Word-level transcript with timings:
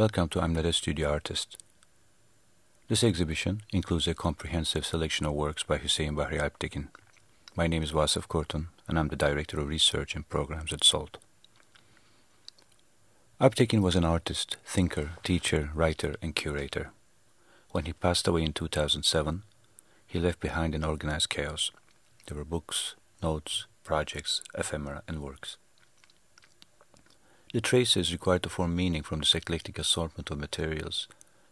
Welcome 0.00 0.30
to 0.30 0.40
I'm 0.40 0.54
Not 0.54 0.64
a 0.64 0.72
Studio 0.72 1.10
Artist. 1.10 1.58
This 2.88 3.04
exhibition 3.04 3.60
includes 3.70 4.08
a 4.08 4.14
comprehensive 4.14 4.86
selection 4.86 5.26
of 5.26 5.34
works 5.34 5.62
by 5.62 5.76
Hüseyin 5.76 6.16
Bahri 6.16 6.40
Alptekin. 6.40 6.88
My 7.54 7.66
name 7.66 7.82
is 7.82 7.92
Vasif 7.92 8.26
Kortun, 8.26 8.68
and 8.88 8.98
I'm 8.98 9.08
the 9.08 9.14
Director 9.14 9.60
of 9.60 9.68
Research 9.68 10.14
and 10.14 10.26
Programs 10.26 10.72
at 10.72 10.84
SALT. 10.84 11.18
Alptekin 13.42 13.82
was 13.82 13.94
an 13.94 14.06
artist, 14.06 14.56
thinker, 14.64 15.10
teacher, 15.22 15.68
writer, 15.74 16.14
and 16.22 16.34
curator. 16.34 16.92
When 17.72 17.84
he 17.84 17.92
passed 17.92 18.26
away 18.26 18.44
in 18.44 18.54
2007, 18.54 19.42
he 20.06 20.18
left 20.18 20.40
behind 20.40 20.74
an 20.74 20.82
organized 20.82 21.28
chaos. 21.28 21.72
There 22.26 22.38
were 22.38 22.46
books, 22.46 22.94
notes, 23.22 23.66
projects, 23.84 24.40
ephemera, 24.54 25.02
and 25.06 25.20
works. 25.20 25.58
The 27.52 27.60
traces 27.60 28.12
required 28.12 28.44
to 28.44 28.48
form 28.48 28.76
meaning 28.76 29.02
from 29.02 29.18
this 29.18 29.34
eclectic 29.34 29.76
assortment 29.76 30.30
of 30.30 30.38
materials 30.38 31.08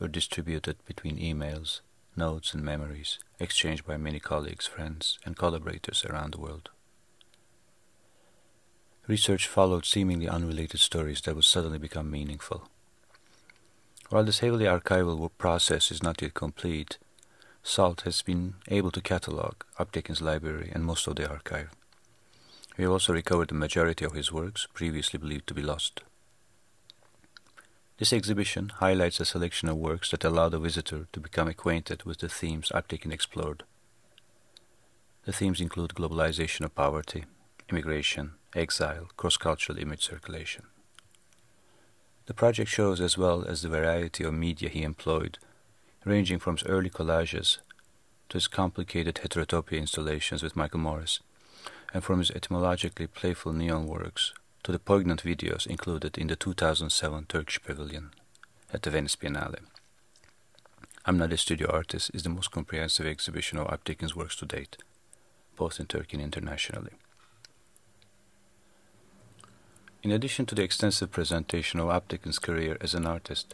were 0.00 0.08
distributed 0.08 0.76
between 0.86 1.18
emails, 1.18 1.80
notes, 2.16 2.54
and 2.54 2.64
memories 2.64 3.18
exchanged 3.38 3.86
by 3.86 3.98
many 3.98 4.18
colleagues, 4.18 4.66
friends, 4.66 5.18
and 5.26 5.36
collaborators 5.36 6.02
around 6.06 6.32
the 6.32 6.40
world. 6.40 6.70
Research 9.06 9.46
followed 9.46 9.84
seemingly 9.84 10.28
unrelated 10.28 10.80
stories 10.80 11.20
that 11.22 11.34
would 11.34 11.44
suddenly 11.44 11.78
become 11.78 12.10
meaningful. 12.10 12.68
While 14.08 14.24
this 14.24 14.38
heavily 14.38 14.64
archival 14.64 15.18
work 15.18 15.36
process 15.36 15.90
is 15.90 16.02
not 16.02 16.22
yet 16.22 16.32
complete, 16.32 16.96
SALT 17.62 18.02
has 18.02 18.22
been 18.22 18.54
able 18.68 18.90
to 18.92 19.00
catalog 19.02 19.54
Alptekin's 19.78 20.22
library 20.22 20.70
and 20.72 20.84
most 20.84 21.06
of 21.06 21.16
the 21.16 21.28
archive. 21.28 21.70
Have 22.78 22.90
also 22.90 23.12
recovered 23.12 23.48
the 23.48 23.54
majority 23.54 24.04
of 24.04 24.12
his 24.12 24.32
works 24.32 24.66
previously 24.72 25.18
believed 25.18 25.46
to 25.48 25.54
be 25.54 25.62
lost. 25.62 26.02
This 27.98 28.12
exhibition 28.12 28.70
highlights 28.76 29.20
a 29.20 29.26
selection 29.26 29.68
of 29.68 29.76
works 29.76 30.10
that 30.10 30.24
allow 30.24 30.48
the 30.48 30.58
visitor 30.58 31.06
to 31.12 31.20
become 31.20 31.48
acquainted 31.48 32.04
with 32.04 32.18
the 32.18 32.28
themes 32.28 32.72
Alptekin 32.74 33.12
explored. 33.12 33.64
The 35.24 35.32
themes 35.32 35.60
include 35.60 35.94
globalization 35.94 36.64
of 36.64 36.74
poverty, 36.74 37.26
immigration, 37.68 38.32
exile, 38.56 39.08
cross-cultural 39.16 39.78
image 39.78 40.04
circulation. 40.04 40.64
The 42.26 42.34
project 42.34 42.70
shows 42.70 43.00
as 43.00 43.18
well 43.18 43.44
as 43.44 43.62
the 43.62 43.68
variety 43.68 44.24
of 44.24 44.32
media 44.32 44.70
he 44.70 44.82
employed, 44.82 45.38
ranging 46.04 46.38
from 46.38 46.56
his 46.56 46.66
early 46.66 46.90
collages 46.90 47.58
to 48.30 48.34
his 48.38 48.48
complicated 48.48 49.16
heterotopia 49.16 49.78
installations 49.78 50.42
with 50.42 50.56
Michael 50.56 50.80
Morris– 50.80 51.20
and 51.92 52.02
from 52.02 52.18
his 52.18 52.30
etymologically 52.30 53.06
playful 53.06 53.52
neon 53.52 53.86
works 53.86 54.32
to 54.62 54.72
the 54.72 54.78
poignant 54.78 55.24
videos 55.24 55.66
included 55.66 56.16
in 56.16 56.28
the 56.28 56.36
2007 56.36 57.26
Turkish 57.28 57.62
Pavilion 57.62 58.10
at 58.72 58.82
the 58.82 58.90
Venice 58.90 59.16
Biennale. 59.16 59.58
I'm 61.04 61.18
Not 61.18 61.32
a 61.32 61.36
Studio 61.36 61.68
Artist 61.68 62.12
is 62.14 62.22
the 62.22 62.28
most 62.28 62.52
comprehensive 62.52 63.06
exhibition 63.06 63.58
of 63.58 63.66
Alptekin's 63.66 64.14
works 64.14 64.36
to 64.36 64.46
date, 64.46 64.76
both 65.56 65.80
in 65.80 65.86
Turkey 65.86 66.16
and 66.16 66.22
internationally. 66.22 66.92
In 70.02 70.12
addition 70.12 70.46
to 70.46 70.54
the 70.54 70.62
extensive 70.62 71.10
presentation 71.10 71.80
of 71.80 71.88
Alptekin's 71.88 72.38
career 72.38 72.76
as 72.80 72.94
an 72.94 73.06
artist, 73.06 73.52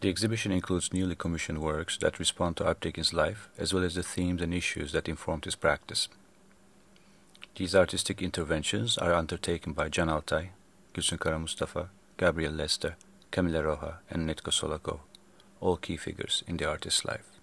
the 0.00 0.08
exhibition 0.08 0.52
includes 0.52 0.92
newly 0.92 1.14
commissioned 1.14 1.60
works 1.60 1.96
that 1.98 2.18
respond 2.18 2.56
to 2.56 2.64
Alptekin's 2.64 3.12
life 3.12 3.48
as 3.58 3.74
well 3.74 3.84
as 3.84 3.94
the 3.94 4.02
themes 4.02 4.42
and 4.42 4.54
issues 4.54 4.92
that 4.92 5.08
informed 5.08 5.46
his 5.46 5.56
practice. 5.56 6.08
These 7.56 7.76
artistic 7.76 8.20
interventions 8.20 8.98
are 8.98 9.14
undertaken 9.14 9.74
by 9.74 9.88
Can 9.88 10.08
Altay, 10.08 10.48
Gülsün 10.92 11.18
Karamustafa, 11.18 11.88
Gabriel 12.16 12.52
Lester, 12.52 12.96
Camila 13.30 13.62
Roja, 13.62 13.98
and 14.10 14.28
Nedko 14.28 14.50
Solakov, 14.50 14.98
all 15.60 15.76
key 15.76 15.96
figures 15.96 16.42
in 16.48 16.56
the 16.56 16.68
artist's 16.68 17.04
life. 17.04 17.33